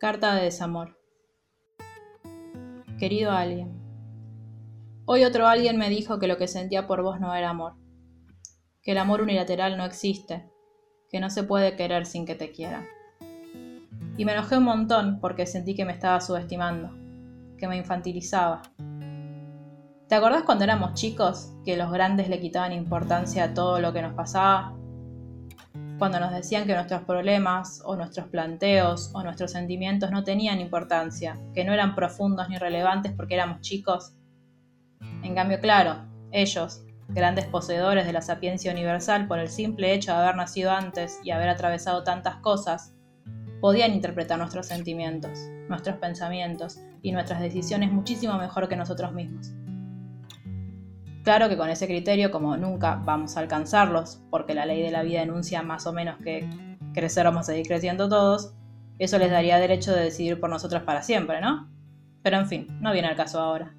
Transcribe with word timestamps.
Carta 0.00 0.34
de 0.34 0.44
desamor. 0.44 0.96
Querido 2.98 3.32
alguien, 3.32 3.78
hoy 5.04 5.24
otro 5.24 5.46
alguien 5.46 5.76
me 5.76 5.90
dijo 5.90 6.18
que 6.18 6.26
lo 6.26 6.38
que 6.38 6.48
sentía 6.48 6.86
por 6.86 7.02
vos 7.02 7.20
no 7.20 7.34
era 7.34 7.50
amor, 7.50 7.74
que 8.80 8.92
el 8.92 8.98
amor 8.98 9.20
unilateral 9.20 9.76
no 9.76 9.84
existe, 9.84 10.50
que 11.10 11.20
no 11.20 11.28
se 11.28 11.42
puede 11.42 11.76
querer 11.76 12.06
sin 12.06 12.24
que 12.24 12.34
te 12.34 12.50
quieran. 12.50 12.86
Y 14.16 14.24
me 14.24 14.32
enojé 14.32 14.56
un 14.56 14.64
montón 14.64 15.20
porque 15.20 15.44
sentí 15.44 15.74
que 15.74 15.84
me 15.84 15.92
estaba 15.92 16.22
subestimando, 16.22 16.88
que 17.58 17.68
me 17.68 17.76
infantilizaba. 17.76 18.62
¿Te 20.08 20.14
acordás 20.14 20.44
cuando 20.44 20.64
éramos 20.64 20.94
chicos 20.94 21.52
que 21.62 21.76
los 21.76 21.92
grandes 21.92 22.30
le 22.30 22.40
quitaban 22.40 22.72
importancia 22.72 23.44
a 23.44 23.52
todo 23.52 23.80
lo 23.80 23.92
que 23.92 24.00
nos 24.00 24.14
pasaba 24.14 24.79
cuando 26.00 26.18
nos 26.18 26.32
decían 26.32 26.66
que 26.66 26.72
nuestros 26.72 27.02
problemas 27.02 27.82
o 27.84 27.94
nuestros 27.94 28.26
planteos 28.28 29.10
o 29.12 29.22
nuestros 29.22 29.52
sentimientos 29.52 30.10
no 30.10 30.24
tenían 30.24 30.58
importancia, 30.58 31.38
que 31.54 31.62
no 31.62 31.74
eran 31.74 31.94
profundos 31.94 32.48
ni 32.48 32.56
relevantes 32.56 33.12
porque 33.12 33.34
éramos 33.34 33.60
chicos. 33.60 34.14
En 35.22 35.34
cambio, 35.34 35.60
claro, 35.60 36.06
ellos, 36.32 36.82
grandes 37.08 37.44
poseedores 37.44 38.06
de 38.06 38.14
la 38.14 38.22
sapiencia 38.22 38.72
universal 38.72 39.28
por 39.28 39.40
el 39.40 39.50
simple 39.50 39.92
hecho 39.92 40.12
de 40.12 40.22
haber 40.22 40.36
nacido 40.36 40.70
antes 40.70 41.20
y 41.22 41.32
haber 41.32 41.50
atravesado 41.50 42.02
tantas 42.02 42.36
cosas, 42.36 42.94
podían 43.60 43.92
interpretar 43.92 44.38
nuestros 44.38 44.68
sentimientos, 44.68 45.38
nuestros 45.68 45.96
pensamientos 45.98 46.80
y 47.02 47.12
nuestras 47.12 47.42
decisiones 47.42 47.92
muchísimo 47.92 48.38
mejor 48.38 48.70
que 48.70 48.76
nosotros 48.76 49.12
mismos. 49.12 49.52
Claro 51.22 51.48
que 51.48 51.56
con 51.56 51.68
ese 51.68 51.86
criterio, 51.86 52.30
como 52.30 52.56
nunca 52.56 53.00
vamos 53.04 53.36
a 53.36 53.40
alcanzarlos, 53.40 54.20
porque 54.30 54.54
la 54.54 54.64
ley 54.64 54.82
de 54.82 54.90
la 54.90 55.02
vida 55.02 55.22
enuncia 55.22 55.62
más 55.62 55.86
o 55.86 55.92
menos 55.92 56.16
que 56.18 56.48
crecer 56.94 57.24
vamos 57.24 57.42
a 57.42 57.52
seguir 57.52 57.66
creciendo 57.66 58.08
todos, 58.08 58.54
eso 58.98 59.18
les 59.18 59.30
daría 59.30 59.58
derecho 59.58 59.92
de 59.92 60.02
decidir 60.02 60.40
por 60.40 60.50
nosotros 60.50 60.82
para 60.82 61.02
siempre, 61.02 61.40
¿no? 61.40 61.68
Pero 62.22 62.38
en 62.38 62.46
fin, 62.46 62.66
no 62.80 62.92
viene 62.92 63.08
al 63.08 63.16
caso 63.16 63.40
ahora. 63.40 63.74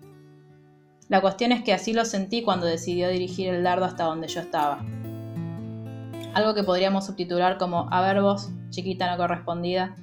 La 1.10 1.20
cuestión 1.22 1.52
es 1.52 1.64
que 1.64 1.74
así 1.74 1.94
lo 1.94 2.06
sentí 2.06 2.44
cuando 2.44 2.66
decidió 2.66 3.10
dirigir 3.10 3.50
el 3.50 3.64
dardo 3.64 3.86
hasta 3.86 4.06
donde 4.06 4.28
yo 4.28 4.40
estaba. 4.40 4.84
Algo 6.34 6.54
que 6.54 6.64
podríamos 6.64 7.06
subtitular 7.06 7.58
como, 7.58 7.88
a 7.92 8.02
ver 8.02 8.22
vos, 8.22 8.52
chiquita 8.70 9.12
no 9.12 9.18
correspondida, 9.18 9.96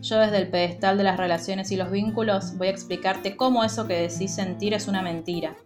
yo 0.00 0.18
desde 0.18 0.36
el 0.36 0.48
pedestal 0.48 0.98
de 0.98 1.04
las 1.04 1.16
relaciones 1.16 1.72
y 1.72 1.76
los 1.76 1.90
vínculos 1.90 2.56
voy 2.58 2.68
a 2.68 2.70
explicarte 2.70 3.36
cómo 3.36 3.64
eso 3.64 3.86
que 3.88 3.94
decís 3.94 4.34
sentir 4.34 4.74
es 4.74 4.86
una 4.86 5.02
mentira, 5.02 5.56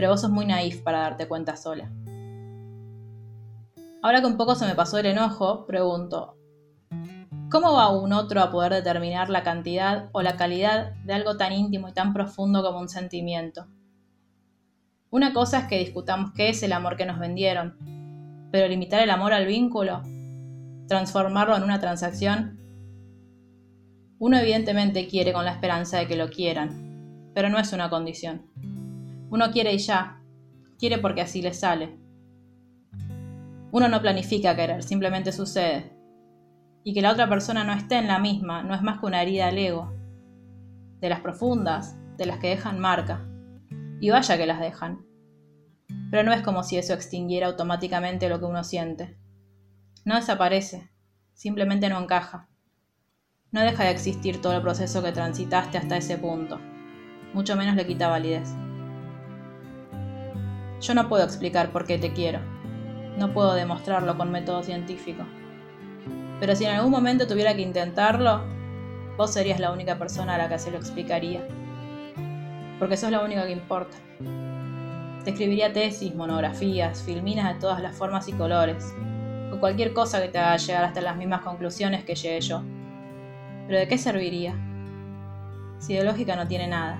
pero 0.00 0.12
vos 0.12 0.22
sos 0.22 0.30
muy 0.30 0.46
naif 0.46 0.80
para 0.80 1.00
darte 1.00 1.28
cuenta 1.28 1.56
sola. 1.56 1.92
Ahora 4.02 4.22
que 4.22 4.26
un 4.26 4.38
poco 4.38 4.54
se 4.54 4.64
me 4.64 4.74
pasó 4.74 4.96
el 4.96 5.04
enojo, 5.04 5.66
pregunto, 5.66 6.38
¿cómo 7.50 7.74
va 7.74 7.90
un 7.90 8.14
otro 8.14 8.40
a 8.40 8.50
poder 8.50 8.72
determinar 8.72 9.28
la 9.28 9.42
cantidad 9.42 10.08
o 10.12 10.22
la 10.22 10.38
calidad 10.38 10.94
de 11.04 11.12
algo 11.12 11.36
tan 11.36 11.52
íntimo 11.52 11.90
y 11.90 11.92
tan 11.92 12.14
profundo 12.14 12.62
como 12.62 12.80
un 12.80 12.88
sentimiento? 12.88 13.66
Una 15.10 15.34
cosa 15.34 15.58
es 15.58 15.64
que 15.66 15.76
discutamos 15.76 16.32
qué 16.34 16.48
es 16.48 16.62
el 16.62 16.72
amor 16.72 16.96
que 16.96 17.04
nos 17.04 17.18
vendieron, 17.18 18.48
pero 18.50 18.68
limitar 18.68 19.02
el 19.02 19.10
amor 19.10 19.34
al 19.34 19.44
vínculo, 19.44 20.00
transformarlo 20.88 21.54
en 21.58 21.62
una 21.62 21.78
transacción, 21.78 22.58
uno 24.18 24.38
evidentemente 24.38 25.06
quiere 25.08 25.34
con 25.34 25.44
la 25.44 25.52
esperanza 25.52 25.98
de 25.98 26.06
que 26.06 26.16
lo 26.16 26.30
quieran, 26.30 27.32
pero 27.34 27.50
no 27.50 27.58
es 27.58 27.74
una 27.74 27.90
condición. 27.90 28.46
Uno 29.30 29.50
quiere 29.52 29.72
y 29.72 29.78
ya. 29.78 30.20
Quiere 30.78 30.98
porque 30.98 31.20
así 31.20 31.40
le 31.40 31.54
sale. 31.54 31.96
Uno 33.70 33.88
no 33.88 34.00
planifica 34.00 34.56
querer, 34.56 34.82
simplemente 34.82 35.30
sucede. 35.30 35.96
Y 36.82 36.92
que 36.92 37.02
la 37.02 37.12
otra 37.12 37.28
persona 37.28 37.62
no 37.62 37.72
esté 37.72 37.98
en 37.98 38.08
la 38.08 38.18
misma 38.18 38.62
no 38.64 38.74
es 38.74 38.82
más 38.82 38.98
que 38.98 39.06
una 39.06 39.22
herida 39.22 39.46
al 39.46 39.58
ego. 39.58 39.94
De 40.98 41.08
las 41.08 41.20
profundas, 41.20 41.96
de 42.16 42.26
las 42.26 42.38
que 42.38 42.48
dejan 42.48 42.80
marca. 42.80 43.24
Y 44.00 44.10
vaya 44.10 44.36
que 44.36 44.46
las 44.46 44.58
dejan. 44.58 45.06
Pero 46.10 46.24
no 46.24 46.32
es 46.32 46.42
como 46.42 46.64
si 46.64 46.76
eso 46.76 46.94
extinguiera 46.94 47.46
automáticamente 47.46 48.28
lo 48.28 48.40
que 48.40 48.46
uno 48.46 48.64
siente. 48.64 49.16
No 50.04 50.16
desaparece, 50.16 50.90
simplemente 51.34 51.88
no 51.88 52.02
encaja. 52.02 52.48
No 53.52 53.60
deja 53.60 53.84
de 53.84 53.90
existir 53.90 54.40
todo 54.40 54.54
el 54.54 54.62
proceso 54.62 55.02
que 55.02 55.12
transitaste 55.12 55.78
hasta 55.78 55.96
ese 55.96 56.18
punto. 56.18 56.58
Mucho 57.32 57.54
menos 57.54 57.76
le 57.76 57.86
quita 57.86 58.08
validez. 58.08 58.48
Yo 60.80 60.94
no 60.94 61.08
puedo 61.08 61.24
explicar 61.24 61.72
por 61.72 61.84
qué 61.84 61.98
te 61.98 62.12
quiero. 62.14 62.40
No 63.18 63.34
puedo 63.34 63.52
demostrarlo 63.52 64.16
con 64.16 64.32
método 64.32 64.62
científico. 64.62 65.24
Pero 66.40 66.56
si 66.56 66.64
en 66.64 66.70
algún 66.70 66.90
momento 66.90 67.26
tuviera 67.26 67.54
que 67.54 67.60
intentarlo, 67.60 68.40
vos 69.18 69.30
serías 69.30 69.60
la 69.60 69.72
única 69.72 69.98
persona 69.98 70.36
a 70.36 70.38
la 70.38 70.48
que 70.48 70.58
se 70.58 70.70
lo 70.70 70.78
explicaría. 70.78 71.46
Porque 72.78 72.96
sos 72.96 73.10
la 73.10 73.22
única 73.22 73.44
que 73.44 73.52
importa. 73.52 73.98
Te 75.22 75.32
escribiría 75.32 75.70
tesis, 75.70 76.14
monografías, 76.14 77.02
filminas 77.02 77.52
de 77.52 77.60
todas 77.60 77.82
las 77.82 77.94
formas 77.94 78.26
y 78.28 78.32
colores, 78.32 78.94
o 79.52 79.60
cualquier 79.60 79.92
cosa 79.92 80.22
que 80.22 80.28
te 80.28 80.38
haga 80.38 80.56
llegar 80.56 80.84
hasta 80.84 81.02
las 81.02 81.16
mismas 81.18 81.42
conclusiones 81.42 82.04
que 82.04 82.14
llegué 82.14 82.40
yo. 82.40 82.62
Pero 83.66 83.80
¿de 83.80 83.86
qué 83.86 83.98
serviría? 83.98 84.54
Si 85.76 85.92
de 85.92 86.04
lógica 86.04 86.36
no 86.36 86.48
tiene 86.48 86.68
nada. 86.68 86.98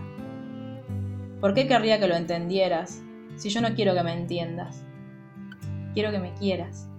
¿Por 1.41 1.55
qué 1.55 1.67
querría 1.67 1.99
que 1.99 2.09
lo 2.09 2.15
entendieras 2.15 3.03
si 3.41 3.49
yo 3.49 3.63
no 3.63 3.75
quiero 3.75 3.95
que 3.95 4.03
me 4.03 4.13
entiendas, 4.13 4.85
quiero 5.95 6.11
que 6.11 6.19
me 6.19 6.35
quieras. 6.35 6.90